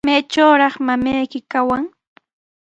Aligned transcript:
¿Maytrawtaq 0.07 0.75
mamayki 0.87 1.39
kawan? 1.51 1.83